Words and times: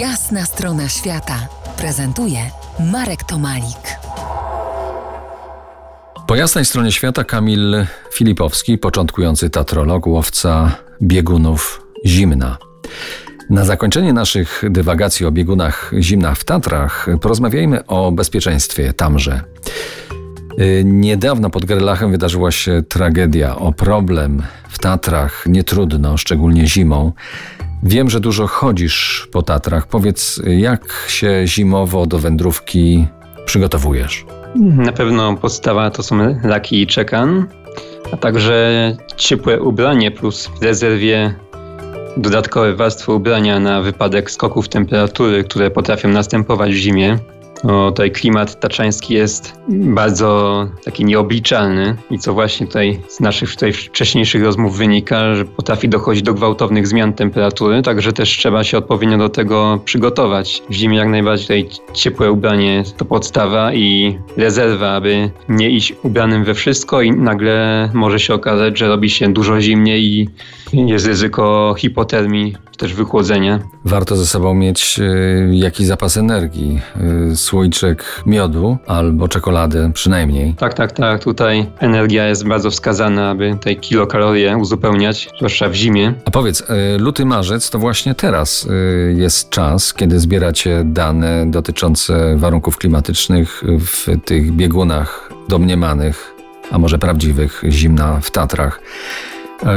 Jasna 0.00 0.44
strona 0.44 0.88
świata 0.88 1.48
prezentuje 1.78 2.38
Marek 2.92 3.24
Tomalik. 3.24 3.98
Po 6.26 6.34
jasnej 6.34 6.64
stronie 6.64 6.92
świata 6.92 7.24
Kamil 7.24 7.86
Filipowski, 8.14 8.78
początkujący 8.78 9.50
tatrolog, 9.50 10.06
łowca 10.06 10.76
biegunów 11.02 11.86
zimna. 12.06 12.58
Na 13.50 13.64
zakończenie 13.64 14.12
naszych 14.12 14.62
dywagacji 14.70 15.26
o 15.26 15.32
biegunach 15.32 15.92
zimna 15.98 16.34
w 16.34 16.44
Tatrach 16.44 17.06
porozmawiajmy 17.20 17.86
o 17.86 18.12
bezpieczeństwie 18.12 18.92
tamże. 18.92 19.40
Y, 20.60 20.82
niedawno 20.84 21.50
pod 21.50 21.64
Gerlachem 21.64 22.10
wydarzyła 22.10 22.50
się 22.50 22.82
tragedia. 22.88 23.56
O 23.56 23.72
problem 23.72 24.42
w 24.68 24.78
Tatrach 24.78 25.44
nie 25.46 25.64
trudno, 25.64 26.16
szczególnie 26.16 26.66
zimą. 26.66 27.12
Wiem, 27.82 28.10
że 28.10 28.20
dużo 28.20 28.46
chodzisz 28.46 29.28
po 29.32 29.42
Tatrach. 29.42 29.86
Powiedz, 29.86 30.42
jak 30.46 31.06
się 31.08 31.42
zimowo 31.44 32.06
do 32.06 32.18
wędrówki 32.18 33.06
przygotowujesz? 33.44 34.26
Na 34.60 34.92
pewno 34.92 35.36
podstawa 35.36 35.90
to 35.90 36.02
są 36.02 36.38
laki 36.44 36.82
i 36.82 36.86
czekan, 36.86 37.46
a 38.12 38.16
także 38.16 38.96
ciepłe 39.16 39.60
ubranie 39.60 40.10
plus 40.10 40.46
w 40.46 40.62
rezerwie 40.62 41.34
dodatkowe 42.16 42.74
warstwy 42.74 43.12
ubrania 43.12 43.60
na 43.60 43.82
wypadek 43.82 44.30
skoków 44.30 44.68
temperatury, 44.68 45.44
które 45.44 45.70
potrafią 45.70 46.08
następować 46.08 46.72
w 46.72 46.76
zimie. 46.76 47.18
No, 47.64 47.90
tutaj 47.90 48.10
klimat 48.10 48.60
taczański 48.60 49.14
jest 49.14 49.52
bardzo 49.68 50.68
taki 50.84 51.04
nieobliczalny 51.04 51.96
i 52.10 52.18
co 52.18 52.34
właśnie 52.34 52.66
tutaj 52.66 53.00
z 53.08 53.20
naszych 53.20 53.50
tutaj 53.50 53.72
wcześniejszych 53.72 54.44
rozmów 54.44 54.76
wynika, 54.76 55.34
że 55.34 55.44
potrafi 55.44 55.88
dochodzić 55.88 56.22
do 56.22 56.34
gwałtownych 56.34 56.86
zmian 56.86 57.12
temperatury, 57.12 57.82
także 57.82 58.12
też 58.12 58.30
trzeba 58.30 58.64
się 58.64 58.78
odpowiednio 58.78 59.18
do 59.18 59.28
tego 59.28 59.80
przygotować. 59.84 60.62
W 60.70 60.72
zimie 60.72 60.98
jak 60.98 61.08
najbardziej 61.08 61.64
tutaj 61.64 61.84
ciepłe 61.94 62.32
ubranie 62.32 62.82
to 62.96 63.04
podstawa 63.04 63.74
i 63.74 64.18
rezerwa, 64.36 64.92
aby 64.92 65.30
nie 65.48 65.70
iść 65.70 65.94
ubranym 66.02 66.44
we 66.44 66.54
wszystko 66.54 67.02
i 67.02 67.10
nagle 67.10 67.90
może 67.94 68.20
się 68.20 68.34
okazać, 68.34 68.78
że 68.78 68.88
robi 68.88 69.10
się 69.10 69.32
dużo 69.32 69.60
zimniej 69.60 70.04
i 70.04 70.28
jest 70.72 71.06
ryzyko 71.06 71.74
hipotermii, 71.78 72.56
też 72.76 72.94
wychłodzenia. 72.94 73.60
Warto 73.84 74.16
ze 74.16 74.26
sobą 74.26 74.54
mieć 74.54 74.98
y, 74.98 75.50
jakiś 75.52 75.86
zapas 75.86 76.16
energii, 76.16 76.80
y, 77.32 77.36
słoiczek 77.36 78.22
miodu 78.26 78.78
albo 78.86 79.28
czekolady 79.28 79.90
przynajmniej. 79.94 80.54
Tak, 80.54 80.74
tak, 80.74 80.92
tak. 80.92 81.24
Tutaj 81.24 81.66
energia 81.78 82.28
jest 82.28 82.46
bardzo 82.46 82.70
wskazana, 82.70 83.30
aby 83.30 83.58
te 83.60 83.74
kilokalorie 83.74 84.56
uzupełniać, 84.56 85.28
zwłaszcza 85.36 85.68
w 85.68 85.74
zimie. 85.74 86.14
A 86.24 86.30
powiedz, 86.30 86.60
y, 86.60 86.98
luty, 86.98 87.24
marzec 87.24 87.70
to 87.70 87.78
właśnie 87.78 88.14
teraz 88.14 88.66
y, 88.66 89.14
jest 89.18 89.50
czas, 89.50 89.94
kiedy 89.94 90.20
zbieracie 90.20 90.82
dane 90.84 91.50
dotyczące 91.50 92.36
warunków 92.36 92.76
klimatycznych 92.76 93.62
w 93.78 94.06
tych 94.24 94.52
biegunach 94.52 95.30
domniemanych, 95.48 96.34
a 96.70 96.78
może 96.78 96.98
prawdziwych, 96.98 97.62
zimna 97.68 98.20
w 98.22 98.30
Tatrach. 98.30 98.80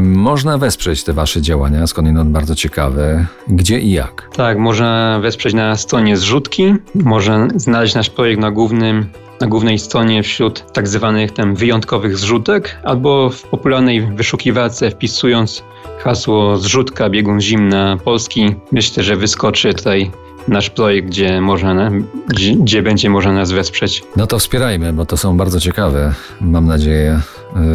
Można 0.00 0.58
wesprzeć 0.58 1.04
te 1.04 1.12
Wasze 1.12 1.42
działania, 1.42 1.86
skądinąd 1.86 2.30
bardzo 2.30 2.54
ciekawe. 2.54 3.26
Gdzie 3.48 3.80
i 3.80 3.90
jak? 3.90 4.28
Tak, 4.36 4.58
można 4.58 5.18
wesprzeć 5.22 5.54
na 5.54 5.76
stronie 5.76 6.16
zrzutki, 6.16 6.74
można 6.94 7.48
znaleźć 7.56 7.94
nasz 7.94 8.10
projekt 8.10 8.40
na 8.40 8.50
głównym 8.50 9.06
na 9.40 9.46
głównej 9.46 9.78
stronie 9.78 10.22
wśród 10.22 10.72
tak 10.72 10.88
zwanych 10.88 11.32
tam 11.32 11.54
wyjątkowych 11.54 12.18
zrzutek, 12.18 12.76
albo 12.84 13.30
w 13.30 13.42
popularnej 13.42 14.06
wyszukiwarce 14.06 14.90
wpisując 14.90 15.62
hasło 15.98 16.56
zrzutka 16.56 17.10
biegun 17.10 17.40
zimna 17.40 17.96
Polski, 18.04 18.54
myślę, 18.72 19.02
że 19.02 19.16
wyskoczy 19.16 19.74
tutaj 19.74 20.10
nasz 20.48 20.70
projekt, 20.70 21.08
gdzie, 21.08 21.40
można, 21.40 21.90
gdzie, 22.28 22.56
gdzie, 22.56 22.82
będzie 22.82 23.10
można 23.10 23.32
nas 23.32 23.52
wesprzeć. 23.52 24.02
No 24.16 24.26
to 24.26 24.38
wspierajmy, 24.38 24.92
bo 24.92 25.06
to 25.06 25.16
są 25.16 25.36
bardzo 25.36 25.60
ciekawe, 25.60 26.14
mam 26.40 26.66
nadzieję, 26.66 27.20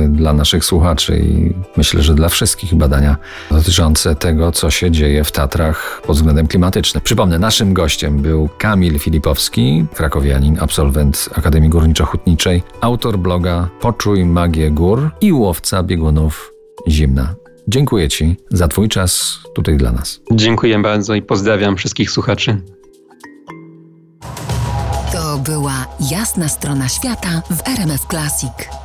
dla 0.10 0.34
naszych 0.34 0.66
słuchaczy 0.66 1.20
i 1.20 1.54
myślę, 1.78 2.02
że 2.02 2.14
dla 2.16 2.30
wszystkich 2.30 2.76
badania 2.76 3.18
dotyczące 3.52 4.16
tego, 4.16 4.52
co 4.52 4.72
się 4.72 4.92
dzieje 4.92 5.24
w 5.24 5.32
Tatrach 5.32 6.02
pod 6.06 6.16
względem 6.16 6.48
klimatycznym. 6.48 7.04
Przypomnę, 7.04 7.40
naszym 7.40 7.74
gościem 7.74 8.22
był 8.22 8.50
Kamil 8.58 9.00
Filipowski, 9.00 9.86
krakowianin, 9.94 10.58
absolwent 10.60 11.30
Akademii 11.36 11.70
Górniczo-Hutniczej, 11.70 12.62
autor 12.82 13.18
bloga 13.18 13.70
Poczuj 13.82 14.26
magię 14.26 14.72
gór 14.72 15.12
i 15.22 15.34
łowca 15.34 15.84
biegunów 15.84 16.54
zimna. 16.88 17.36
Dziękuję 17.68 18.10
Ci 18.10 18.36
za 18.52 18.68
Twój 18.68 18.90
czas 18.90 19.40
tutaj 19.56 19.78
dla 19.78 19.92
nas. 19.92 20.20
Dziękuję 20.32 20.80
bardzo 20.80 21.16
i 21.16 21.22
pozdrawiam 21.22 21.78
wszystkich 21.78 22.12
słuchaczy. 22.12 22.62
To 25.14 25.38
była 25.38 25.86
jasna 26.12 26.48
strona 26.48 26.90
świata 26.90 27.42
w 27.50 27.68
RMF 27.68 28.06
Classic. 28.10 28.79